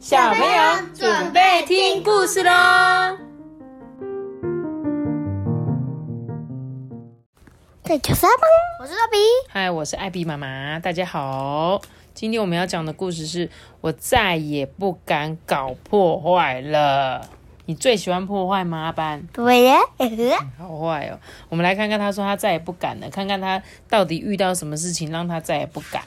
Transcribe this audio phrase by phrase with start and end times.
[0.00, 2.50] 小朋友准备听故事喽！
[7.82, 8.46] 在九三吗？
[8.80, 9.18] 我是豆比。
[9.50, 11.82] 嗨，我是艾比妈妈，大家好。
[12.14, 13.50] 今天我们要讲的故事是
[13.82, 17.28] 我再也不敢搞破坏了。
[17.66, 18.84] 你最喜欢破坏吗？
[18.84, 19.22] 阿班？
[19.34, 19.80] 对呀。
[20.56, 21.20] 好坏哦。
[21.50, 26.02] 我们来看看他说他再也不敢了，看看他到底遇到什么事情让他再也不敢。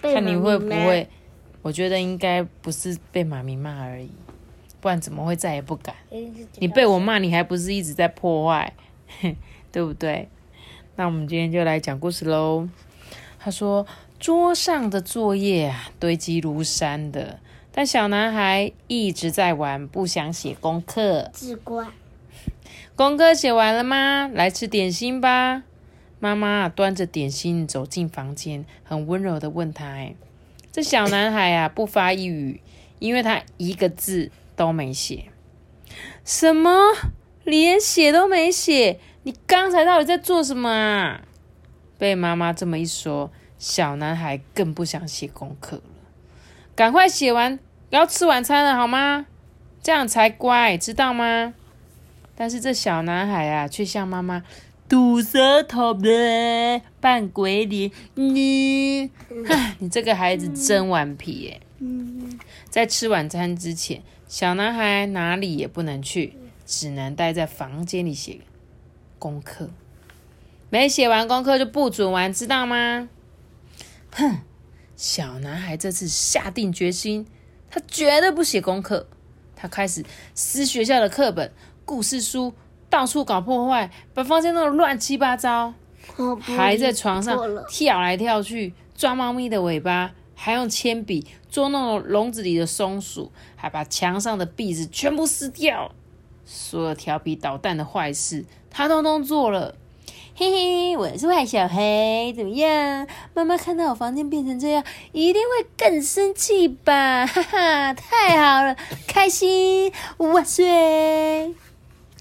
[0.00, 1.06] 看你会不会？
[1.66, 4.08] 我觉得应该不是被妈咪骂而已，
[4.80, 5.96] 不然怎么会再也不敢？
[6.60, 8.72] 你被我骂，你还不是一直在破坏，
[9.72, 10.28] 对不对？
[10.94, 12.68] 那我们今天就来讲故事喽。
[13.40, 13.84] 他说，
[14.20, 17.40] 桌上的作业啊堆积如山的，
[17.72, 21.28] 但小男孩一直在玩，不想写功课。
[21.32, 21.88] 自乖。
[22.94, 24.30] 功课写完了吗？
[24.32, 25.64] 来吃点心吧。
[26.20, 30.06] 妈妈端着点心走进房间，很温柔的问他。
[30.76, 32.60] 这小男孩啊，不发一语，
[32.98, 35.30] 因为他一个字都没写。
[36.22, 36.70] 什么？
[37.44, 39.00] 连写都没写？
[39.22, 41.22] 你刚才到底在做什么啊？
[41.96, 45.82] 被妈妈这么一说，小男孩更不想写功课了。
[46.74, 47.58] 赶快写完，
[47.88, 49.24] 要吃晚餐了，好吗？
[49.82, 51.54] 这样才乖，知道吗？
[52.36, 54.42] 但是这小男孩啊，却向妈妈。
[54.88, 59.10] 吐舌头的扮鬼脸，你，
[59.78, 61.60] 你这个孩子真顽皮耶！
[62.70, 68.40] 在吃晚餐之前，小男孩哪里也不能去，只能待在房间里写
[69.18, 69.70] 功课。
[70.70, 73.08] 没写完功课就不准玩，知道吗？
[74.12, 74.38] 哼！
[74.94, 77.26] 小男孩这次下定决心，
[77.68, 79.08] 他绝对不写功课。
[79.56, 80.04] 他开始
[80.34, 81.52] 撕学校的课本、
[81.84, 82.54] 故事书。
[82.88, 85.74] 到处搞破坏，把房间弄得乱七八糟，
[86.40, 87.38] 还在床上
[87.68, 95.92] 跳来跳去，抓猫咪的尾巴，还用铅笔捉弄笼子里的松鼠，还把墙上的壁纸全部撕掉。
[96.44, 99.74] 所有调皮捣蛋的坏事，他通通做了。
[100.38, 103.06] 嘿嘿，我是坏小黑，怎么样？
[103.32, 107.26] 妈妈看到我房间变成这样，一定会更生气吧？
[107.26, 108.76] 哈哈，太好了，
[109.08, 111.54] 开心，万岁！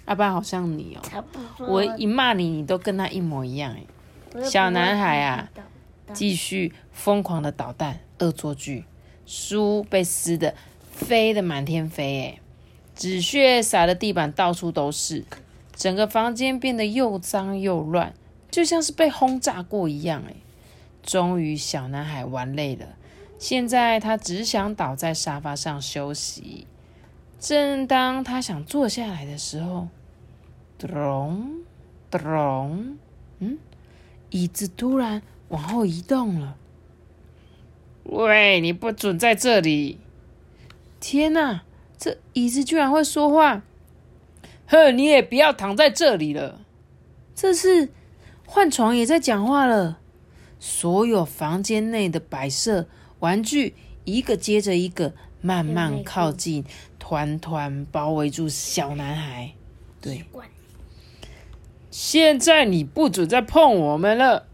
[0.05, 1.23] 阿爸好像你哦，
[1.67, 4.43] 我一骂你，你都跟他一模一样哎。
[4.43, 5.49] 小男孩啊，
[6.13, 8.85] 继续疯狂的捣蛋，恶作剧，
[9.25, 10.53] 书被撕的
[10.91, 12.39] 飞的满天飞哎，
[12.95, 15.25] 纸屑撒的地板到处都是，
[15.75, 18.13] 整个房间变得又脏又乱，
[18.51, 20.35] 就像是被轰炸过一样哎。
[21.01, 22.85] 终于，小男孩玩累了，
[23.37, 26.67] 现在他只想倒在沙发上休息。
[27.39, 29.87] 正当他想坐下来的时候，
[30.77, 31.61] 咚
[32.09, 32.97] 咚，
[33.39, 33.57] 嗯，
[34.29, 36.57] 椅子突然往后移动了。
[38.03, 39.99] 喂，你不准在这里！
[40.99, 41.63] 天哪，
[41.97, 43.63] 这椅子居然会说话！
[44.67, 46.61] 哼，你也不要躺在这里了。
[47.35, 47.89] 这次
[48.45, 49.99] 换床也在讲话了。
[50.59, 52.87] 所有房间内的摆设、
[53.19, 53.75] 玩具，
[54.05, 55.13] 一个接着一个，
[55.45, 56.65] 慢慢靠近。
[56.97, 59.53] 团团包围住小男孩，
[60.01, 60.25] 对。
[61.91, 64.47] 现在你不准再碰我们了，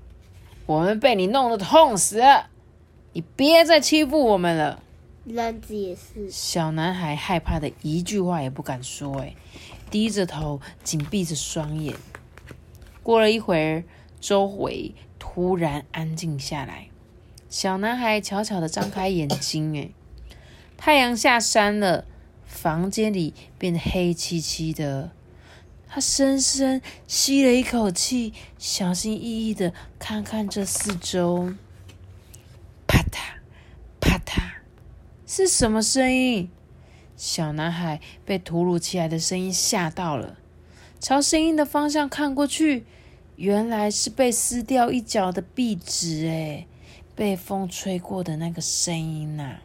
[0.66, 2.50] 我们被你弄得痛死了，
[3.14, 4.84] 你别再欺负我们了。
[5.24, 6.30] 篮子也是。
[6.30, 9.34] 小男孩害怕的一句话也不敢说，哎，
[9.90, 11.96] 低着头，紧闭着双眼。
[13.02, 13.84] 过了一会儿，
[14.20, 16.90] 周围突然安静下来，
[17.50, 19.90] 小男孩悄悄的张开眼睛，哎，
[20.84, 22.06] 太阳下山了。
[22.44, 25.12] 房间里变得黑漆漆的，
[25.88, 31.54] 他深深吸了一口气，小心翼翼的看看这四周。
[32.88, 33.38] 啪嗒，
[34.00, 34.42] 啪嗒，
[35.28, 36.50] 是什么声音？
[37.16, 40.40] 小男孩被突如其来的声音吓到了，
[41.00, 42.86] 朝声音的方向看过去，
[43.36, 46.66] 原来是被撕掉一角的壁纸，哎，
[47.16, 49.60] 被风吹过的那个声音呐。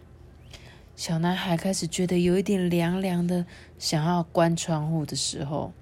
[0.96, 3.44] 小男孩开始觉得有一点凉凉的，
[3.78, 5.72] 想要关窗户的时候，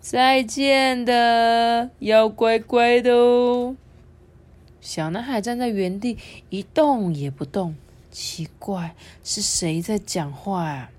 [0.00, 3.74] 再见的，要乖乖的哦。
[4.80, 6.16] 小男孩站在原地
[6.48, 7.74] 一动也不动，
[8.08, 10.90] 奇怪，是谁在讲话啊？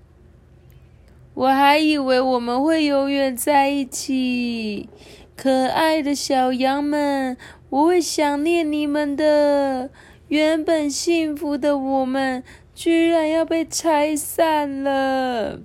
[1.32, 4.90] 我还以为我们会永远在一起，
[5.34, 7.34] 可爱的小羊们，
[7.70, 9.88] 我会想念你们的。
[10.28, 12.44] 原本幸福的我们。
[12.74, 15.60] 居然要被拆散了！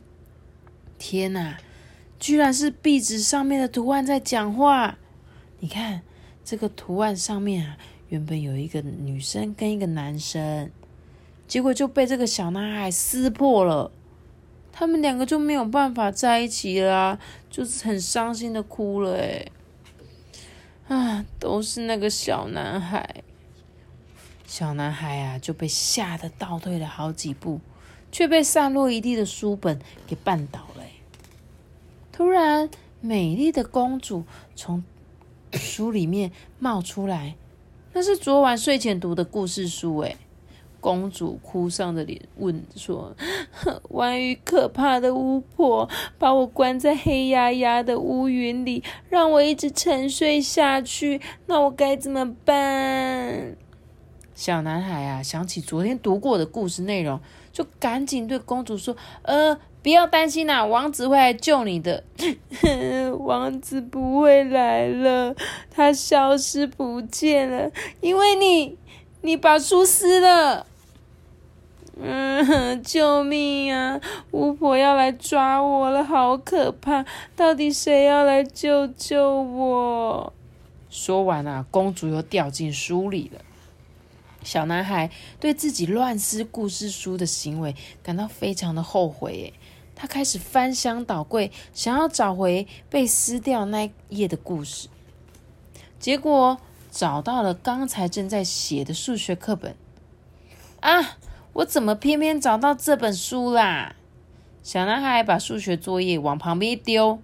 [0.98, 1.57] 天哪，
[2.19, 4.98] 居然是壁纸上面的图案在讲话。
[5.60, 6.02] 你看
[6.44, 7.78] 这个图案上面啊，
[8.10, 10.69] 原本有一个女生跟一个男生，
[11.48, 13.92] 结果就被这个小男孩撕破了。
[14.72, 17.18] 他们两个就没有办法在一起了，
[17.50, 19.18] 就是很伤心的哭了。
[19.18, 19.46] 哎，
[20.90, 23.24] 啊，都是那个小男孩。
[24.46, 27.60] 小男孩啊，就被吓得倒退了好几步，
[28.12, 30.84] 却被散落一地的书本给绊倒了。
[32.12, 32.70] 突然，
[33.02, 34.24] 美丽的公主
[34.56, 34.84] 从
[35.54, 37.36] 书里面冒出来，
[37.94, 39.98] 那是昨晚睡前读的故事书。
[40.00, 40.16] 哎。
[40.82, 43.16] 公主哭丧着脸问说
[43.90, 45.90] ：“关于可怕的巫婆
[46.20, 53.58] 把我关在黑压压的乌云里，让我一直沉睡下去，那我该怎么办？”
[54.36, 57.20] 小男孩啊，想起昨天读过的故事内容，
[57.54, 58.94] 就赶紧对公主说
[59.24, 62.04] ：“呃，不要担心呐，王子会来救你的。
[63.18, 65.34] 王子不会来了，
[65.72, 67.72] 他消失不见了，
[68.02, 68.78] 因为你，
[69.22, 70.68] 你把书撕了。”
[71.98, 74.02] 嗯，救命啊！
[74.32, 77.06] 巫婆要来抓我了，好可怕！
[77.38, 80.34] 到底谁要来救救我？
[80.90, 83.40] 说完啊，公主又掉进书里了。
[84.46, 85.10] 小男孩
[85.40, 89.54] 对自己乱撕故事书的行为感到非常的后悔，
[89.96, 94.88] 他开始翻箱倒柜，想要找回被撕掉那页的故事。
[96.00, 96.60] 结果
[96.92, 99.76] 找到了刚才正在写的数学课本，
[100.82, 101.18] 啊！
[101.54, 103.96] 我怎么偏偏找到这本书啦？
[104.62, 107.20] 小男孩把数学作业往旁边一丢，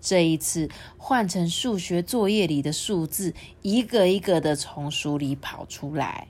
[0.00, 0.68] 这一次
[0.98, 3.32] 换成数学作业里的数字，
[3.62, 6.26] 一个一个的从书里跑出来。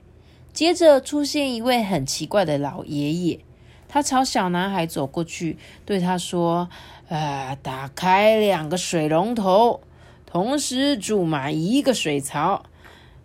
[0.57, 3.41] 接着出现一位很奇怪的老爷爷，
[3.87, 5.55] 他朝小男孩走过去，
[5.85, 6.67] 对他说
[7.09, 9.81] ：“呃，打开两个水龙头，
[10.25, 12.63] 同时注满一个水槽。”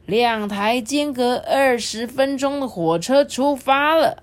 [0.05, 4.23] 两台间隔二十分钟的火车出发了。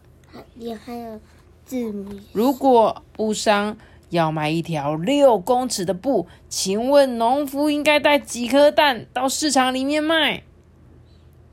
[0.55, 1.19] 也还有
[1.65, 2.12] 字母。
[2.31, 3.75] 如果布商
[4.12, 10.44] 要买一条六公尺的布，请问农夫应该带几颗蛋到市场里面卖？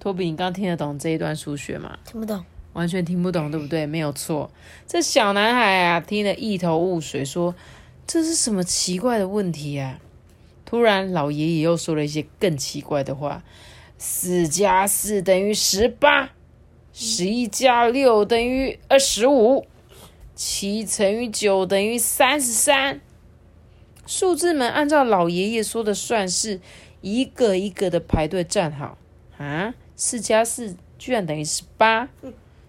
[0.07, 1.99] 托比，你刚听得懂这一段数学吗？
[2.05, 2.45] 听不懂，
[2.75, 3.87] 完全听不懂，对不对？
[3.87, 4.49] 没有错。
[4.87, 7.57] 这小男孩啊，听得一头雾水，说
[8.07, 9.99] ：“这是什么奇怪的问题啊？”
[10.65, 13.43] 突然，老爷爷又说了一些更奇怪的话。
[13.99, 16.31] 四加四等于十八，
[16.93, 19.67] 十一加六等于二十五，
[20.37, 23.01] 七乘以九等于三十三。
[24.07, 26.61] 数字们按照老爷爷说的算式，
[27.01, 28.97] 一个一个的排队站好。
[29.39, 32.09] 啊，四加四居然等于十八！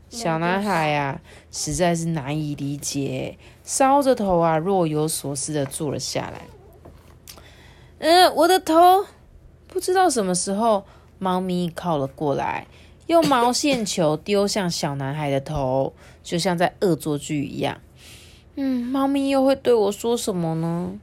[0.10, 1.22] 小男孩呀，
[1.52, 6.48] 实在是难以理解，搔着头啊，若有所思的坐了下来。
[8.00, 9.06] 嗯，我的头，
[9.68, 10.86] 不知道什么时候。
[11.20, 12.68] 猫咪靠了过来，
[13.08, 17.82] 用毛线球丢向小男孩的头，就像在恶作剧一样。
[18.54, 21.00] 嗯，猫咪又会对我说什么呢？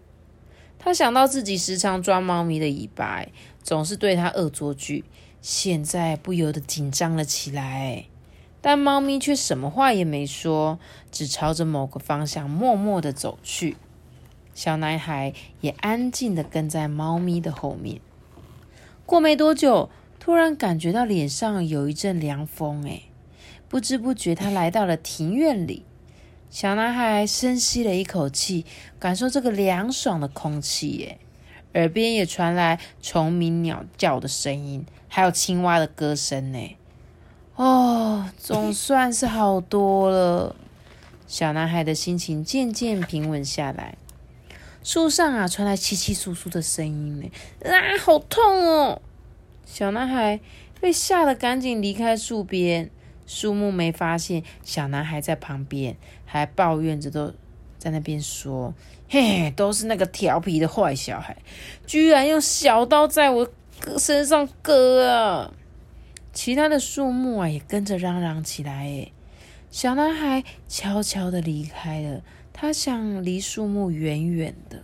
[0.79, 3.27] 他想到自己时常抓猫咪的尾巴，
[3.65, 5.05] 总是对他恶作剧，
[5.47, 8.07] 现在不由得紧张了起来。
[8.63, 10.79] 但猫咪却什么话也没说，
[11.13, 13.77] 只朝着某个方向默默的走去。
[14.55, 18.01] 小男孩也安静的跟在猫咪的后面。
[19.05, 19.91] 过没多久。
[20.19, 23.03] 突然感觉到脸上有一阵凉风，哎，
[23.69, 25.85] 不知不觉他来到了庭院里。
[26.49, 28.65] 小男孩深吸了一口气，
[28.99, 31.19] 感受这个凉爽的空气，哎，
[31.79, 36.77] 耳边也传来虫鸣鸟叫的声音，还有青蛙的歌声，呢。
[37.55, 40.57] 哦，总算是好多了。
[41.29, 43.97] 小男孩的心情渐渐平稳下来。
[44.83, 47.31] 树上啊，传来窸窸窣窣的声音，呢，
[47.63, 49.01] 啊，好痛哦！
[49.65, 50.41] 小男孩
[50.81, 52.91] 被吓得赶紧离开树边，
[53.25, 57.33] 树木没发现小男孩在旁边，还抱怨着都
[57.79, 58.75] 在那边说
[59.09, 61.37] ：“嘿，都是那个调皮的坏小孩，
[61.87, 63.49] 居然用小刀在我
[63.99, 65.53] 身上割啊！”
[66.33, 68.73] 其他的树木啊也跟着嚷嚷起来。
[68.73, 69.13] 哎，
[69.71, 74.83] 小男孩悄悄的离开了，他想离树木远远的。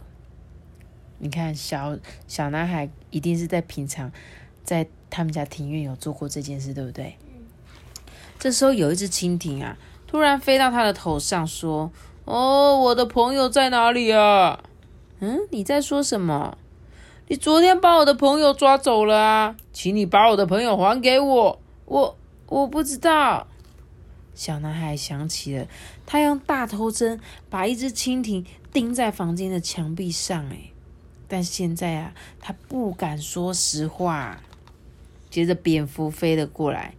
[1.19, 4.13] 你看，小小男孩一定是在平常。
[4.63, 7.17] 在他们家庭院有做过这件事，对不对？
[8.39, 11.91] 这时候有一只蜻蜓啊，突然飞到他的头上，说
[12.25, 14.63] ：“哦，我的朋友在哪里啊？”
[15.19, 16.57] 嗯，你在说什么？
[17.31, 21.61] 你昨天把我的朋友抓走了啊，请你把我的朋友还给我。
[21.85, 22.17] 我
[22.49, 23.47] 我不知道。
[24.35, 25.69] 小男孩想起了，
[26.05, 30.73] 他用大头针把一只蜻蜓钉在房间的墙壁上，哎，
[31.29, 34.41] 但现在啊，他不敢说实话。
[35.31, 36.95] 接着，蝙蝠飞了过来。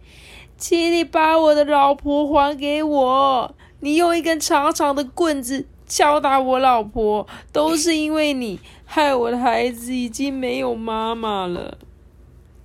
[0.56, 3.54] 请你把我的老婆还给我！
[3.80, 8.58] 你用一根长长的棍子敲打我老婆，都是因为你
[8.94, 11.78] 害我的孩子已经没有妈妈了。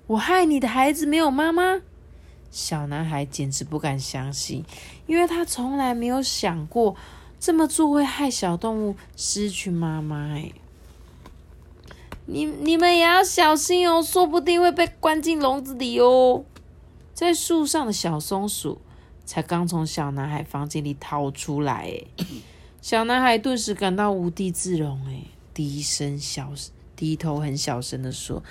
[0.07, 1.79] 我害你的孩子没有妈妈？
[2.51, 4.65] 小男孩简直不敢相信，
[5.05, 6.97] 因为他从来没有想过
[7.39, 10.33] 这么做会害小动物失去妈妈。
[10.33, 10.51] 哎，
[12.25, 16.43] 你你们也要小心哦，说不定会被关进笼子里哦。
[17.13, 18.81] 在树上的小松鼠
[19.23, 22.25] 才刚从小男孩房间里逃出来，哎，
[22.81, 25.21] 小男孩顿时感到无地自容，哎，
[25.57, 26.53] 低声小
[26.95, 28.43] 低头很小声的说。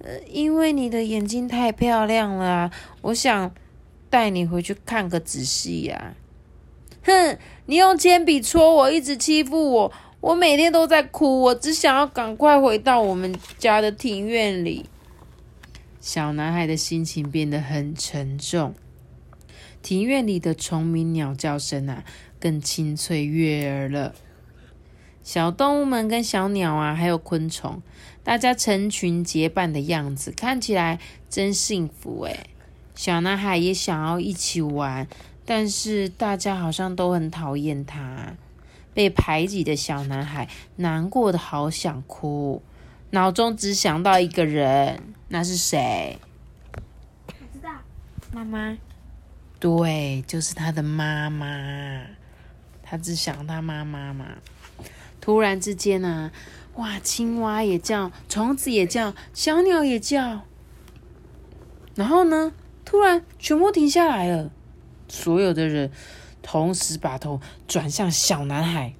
[0.00, 2.72] 呃，因为你的眼睛太漂亮了，
[3.02, 3.54] 我想
[4.10, 6.16] 带你回去看个仔细呀。
[7.04, 14.86] 哼，你用铅笔戳我，一直欺负我，我每天都在哭，我只想要赶快回到我们家的庭院里。
[16.00, 18.74] 小男孩的心情变得很沉重。
[19.80, 22.04] 庭院里的虫鸣鸟叫声啊，
[22.40, 24.14] 更清脆悦耳了。
[25.28, 27.82] 小动物们跟小鸟啊，还有昆虫，
[28.24, 32.48] 大家成群结伴的样子，看起来真幸福诶
[32.94, 35.06] 小男孩也想要一起玩，
[35.44, 38.32] 但是大家好像都很讨厌他。
[38.94, 42.62] 被排挤的小男孩难过的好想哭，
[43.10, 46.18] 脑中只想到一个人，那是谁？
[47.26, 47.68] 不知道，
[48.32, 48.78] 妈妈。
[49.60, 52.00] 对，就是他的妈妈。
[52.82, 54.24] 他只想他妈妈嘛。
[55.28, 56.32] 突然之间呢，
[56.76, 56.98] 哇！
[57.00, 60.40] 青蛙也叫，虫子也叫，小鸟也叫。
[61.94, 64.50] 然后呢，突然全部停下来了。
[65.06, 65.92] 所有的人
[66.40, 68.94] 同时把头转向小男孩，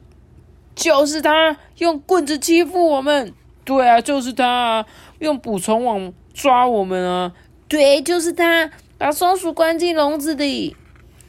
[0.75, 3.33] 就是他用棍子欺负我们。
[3.65, 4.87] 对啊，就是他啊
[5.21, 7.33] 用捕虫网抓我们啊。
[7.69, 10.77] 对，就是他把松鼠关进笼子里。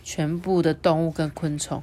[0.03, 1.81] 全部的动物跟昆虫。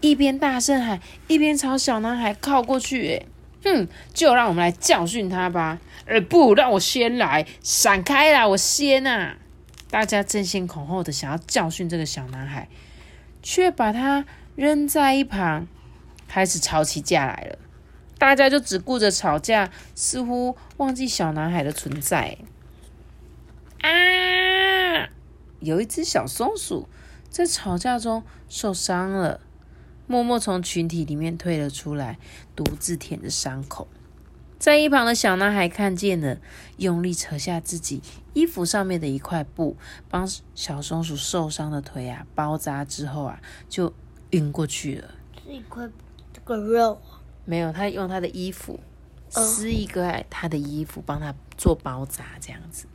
[0.00, 3.14] 一边大声喊，一边朝小男孩靠过去。
[3.14, 3.26] 哎，
[3.64, 5.78] 哼，就让我们来教训他吧！
[6.06, 9.36] 呃，不，让我先来，闪开啦，我先啊！
[9.90, 12.68] 大家争先恐后的想要教训这个小男孩，
[13.42, 14.24] 却把他
[14.54, 15.66] 扔在一旁，
[16.28, 17.58] 开始吵起架来了。
[18.18, 22.38] 大家就只顾着吵架，似乎忘记小男孩的存在。
[23.80, 25.08] 啊！
[25.60, 26.88] 有一只小松鼠
[27.28, 29.40] 在吵架中受伤了。
[30.06, 32.18] 默默从群体里面退了出来，
[32.54, 33.88] 独自舔着伤口。
[34.58, 36.38] 在一旁的小男孩看见了，
[36.78, 38.00] 用力扯下自己
[38.32, 39.76] 衣服上面的一块布，
[40.08, 43.92] 帮小松鼠受伤的腿啊包扎之后啊，就
[44.30, 45.10] 晕过去了。
[45.44, 45.86] 是一块
[46.32, 46.98] 这个肉？
[47.44, 48.80] 没有，他用他的衣服
[49.28, 52.86] 撕一个他的衣服，帮他做包扎，这样子。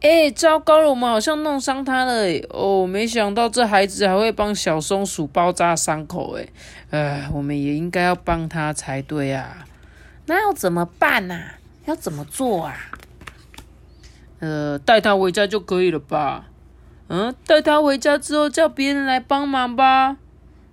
[0.00, 2.86] 哎，糟糕了，我们好像弄伤他了哦！
[2.86, 6.48] 没想到这孩子还会帮小松鼠包扎伤口哎，
[6.90, 9.66] 哎，我们也应该要帮他才对啊。
[10.24, 11.38] 那要怎么办呢？
[11.84, 12.76] 要怎么做啊？
[14.38, 16.46] 呃，带他回家就可以了吧？
[17.08, 20.16] 嗯，带他回家之后叫别人来帮忙吧。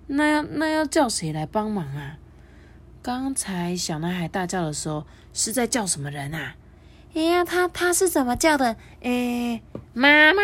[0.06, 2.16] 那要那要叫谁来帮忙啊？
[3.02, 5.04] 刚才小男孩大叫的时候
[5.34, 6.54] 是在叫什么人啊？
[7.18, 8.76] 哎呀，他他是怎么叫的？
[9.02, 9.60] 哎，
[9.92, 10.40] 妈妈！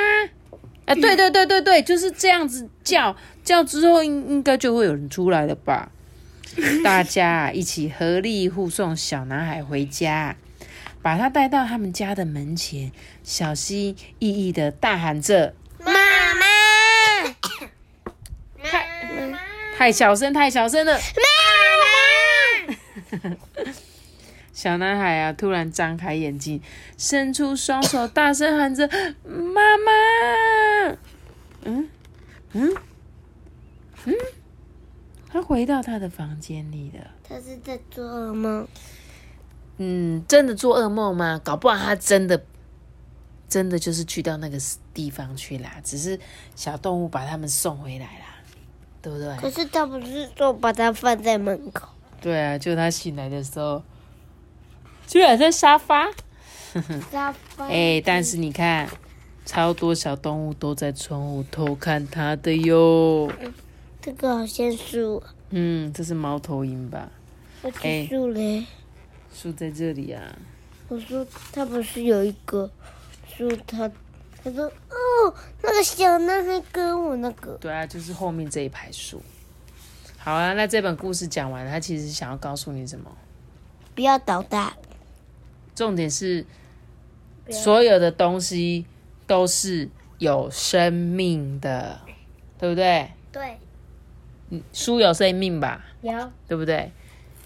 [0.86, 3.14] 啊，对对对对对，就是这样子叫，
[3.44, 5.92] 叫之后应应该就会有人出来了吧？
[6.82, 10.34] 大家一起合力护送小男孩回家，
[11.00, 12.90] 把他带到他们家的门前，
[13.22, 15.92] 小心翼翼的大喊着：“妈
[16.34, 16.44] 妈！”
[18.64, 18.88] 太
[19.78, 20.98] 太小声，太小声了！
[20.98, 21.04] 妈
[23.30, 23.36] 妈！
[24.54, 26.62] 小男孩啊，突然张开眼睛，
[26.96, 28.88] 伸出双手，大声喊着
[29.26, 30.96] ：“妈妈！”
[31.66, 31.88] 嗯
[32.52, 32.72] 嗯
[34.04, 34.14] 嗯，
[35.28, 37.10] 他回到他的房间里了。
[37.28, 38.68] 他是在做噩梦。
[39.78, 41.40] 嗯，真的做噩梦吗？
[41.42, 42.44] 搞不好他真的
[43.48, 44.56] 真的就是去到那个
[44.92, 46.16] 地方去啦，只是
[46.54, 48.36] 小动物把他们送回来啦，
[49.02, 49.36] 对不对？
[49.36, 51.88] 可是他不是说把它放在门口？
[52.20, 53.82] 对啊，就他醒来的时候。
[55.06, 56.08] 居然在沙发，
[57.10, 57.66] 沙发。
[57.68, 58.88] 哎，但是你看，
[59.44, 63.30] 超多小动物都在窗户偷看它的哟。
[64.00, 65.22] 这个好像树。
[65.50, 67.10] 嗯，这是猫头鹰吧？
[67.82, 68.66] 哎，树嘞？
[69.32, 70.22] 树在这里啊。
[70.88, 72.70] 我说，它不是有一个
[73.36, 73.48] 树？
[73.66, 73.90] 它
[74.42, 77.56] 他说，哦，那个小男孩跟我那个。
[77.60, 79.22] 对啊，就是后面这一排树。
[80.18, 83.10] 好啊，那这本故事讲完，他其实想要告诉你什么？
[83.94, 84.72] 不要捣蛋。
[85.74, 86.44] 重点是，
[87.50, 88.86] 所有的东西
[89.26, 89.88] 都是
[90.18, 92.00] 有生命的，
[92.58, 93.10] 对不对？
[93.32, 93.58] 对，
[94.72, 96.12] 书有生命吧，有
[96.46, 96.90] 对不对？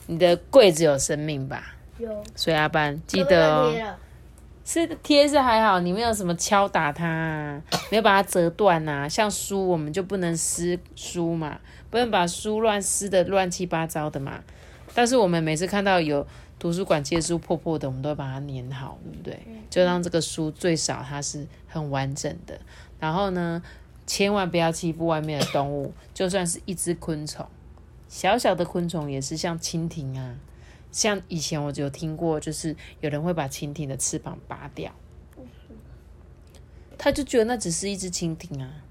[0.06, 1.74] 你的柜子有生命吧？
[1.98, 3.72] 有，所以阿班记得哦。
[3.72, 9.08] 贴是贴是还好，你没有什么敲打它、啊，没有把它折断啊。
[9.08, 11.58] 像书我们就不能撕书嘛，
[11.88, 14.44] 不能把书乱撕的乱七八糟的嘛。
[14.94, 16.26] 但是我们每次看到有
[16.58, 19.40] 图书馆借书破破的，我们都会把它粘好，对不对？
[19.70, 22.60] 就让这个书最少它是很完整的。
[22.98, 23.62] 然后呢，
[24.06, 27.46] 千万不要欺负外面的动物，就算是一只昆虫，
[28.08, 30.36] 小小的昆虫也是像蜻蜓啊。
[30.90, 34.90] 像以前我就有听过，就是有人会把蜻蜓的翅膀拔掉，
[36.96, 38.82] 他就觉得那只是一只蜻蜓啊，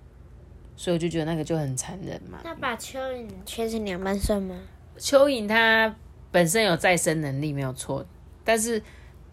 [0.77, 2.39] 所以我就觉得那个就很残忍嘛。
[2.43, 4.55] 那把蚯蚓切成两半算吗？
[4.99, 5.93] 蚯蚓它
[6.31, 8.05] 本身有再生能力没有错，
[8.43, 8.81] 但是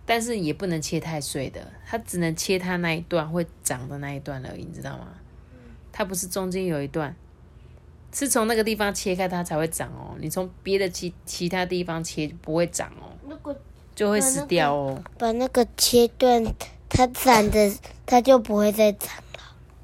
[0.07, 5.09] 但是也不能切太碎的，它只能切它那一段会长的那一段而已，你知道吗？
[5.93, 7.15] 它不是中间有一段，
[8.13, 10.17] 是从那个地方切开它才会长哦。
[10.19, 13.57] 你从别的其其他地方切不会长哦，如果
[13.95, 15.03] 就会死掉哦。
[15.17, 16.45] 把那个切断，
[16.89, 17.73] 它长的
[18.05, 19.41] 它就不会再长了。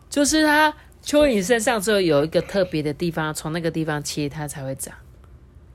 [0.09, 0.73] 就是它
[1.05, 4.93] 蚯蚓身上只有有一个特别的地方，从那个地方切它才会长。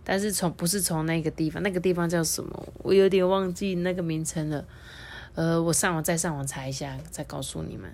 [0.05, 2.67] 但是从不是从那个地方，那个地方叫什么？
[2.77, 4.63] 我有点忘记那个名称了。
[5.33, 7.91] 呃，我上网再上网查一下，再告诉你们。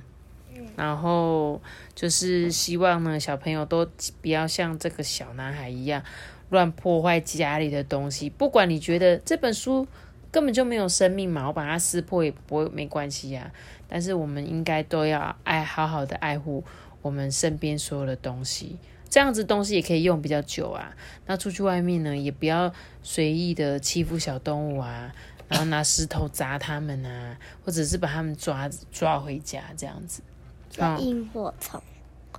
[0.76, 1.60] 然后
[1.96, 3.88] 就是希望呢，小朋友都
[4.22, 6.04] 不要像这个小男孩一样
[6.50, 8.30] 乱破坏家里的东西。
[8.30, 9.88] 不管你觉得这本书
[10.32, 13.52] 根本就没有生命嘛，我把它撕破也不会没关系呀、
[13.88, 16.64] 但是我们应该都要爱好好的爱护
[17.02, 18.78] 我们身边所有的东西，
[19.12, 20.96] 这样子东西也可以用比较久啊。
[21.28, 25.14] 那出去外面呢，也不要随意的欺负小动物啊，
[25.48, 30.24] 然后拿石头砸它们啊，或者是把它们抓抓回家这样子。
[30.70, 31.82] 叫萤火虫，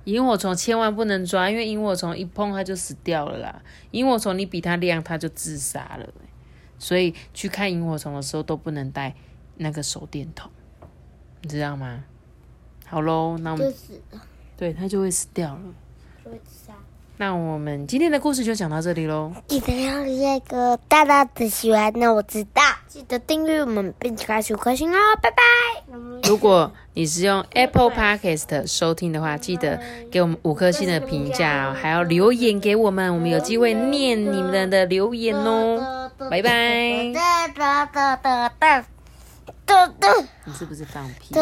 [0.05, 3.61] 萤火虫千万不能抓，因为萤火虫一碰它就死掉了啦。
[3.91, 6.11] 萤火虫你比它亮，它就自杀了、
[6.79, 9.13] 所以去看萤火虫的时候都不能带
[9.57, 10.49] 那个手电筒，
[11.43, 12.03] 你知道吗？
[12.87, 14.01] 好喽，那我们就是
[14.57, 15.61] 对它就会死掉了。
[16.23, 16.73] 就会自杀。
[17.17, 19.31] 那我们今天的故事就讲到这里喽。
[19.47, 22.61] 记得要那个大大的喜欢，那我知道。
[22.87, 25.43] 记得订阅我们，并且开始五颗星哦，拜拜。
[26.23, 29.79] 如果你是用 Apple Podcast 收听的话，记得
[30.11, 36.11] 给我们五颗星的评价哦，还要留言给我们，我们有机会念你们的留言哦。
[36.31, 37.13] 拜拜。
[40.45, 41.33] 你是不是放屁？